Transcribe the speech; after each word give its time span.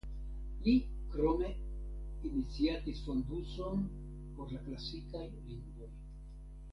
Li 0.67 0.71
krome 1.15 1.49
iniciatis 2.29 3.01
fonduson 3.09 3.83
por 4.39 4.53
la 4.57 4.63
klasikaj 4.69 5.23
lingvoj. 5.35 5.91